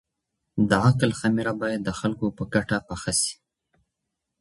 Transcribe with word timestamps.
د 0.69 0.71
عقل 0.87 1.11
خميره 1.19 1.53
بايد 1.61 1.81
د 1.85 1.89
خلګو 1.99 2.27
په 2.37 2.43
ګټه 2.53 2.77
پخه 2.87 3.11
سي. 3.21 3.35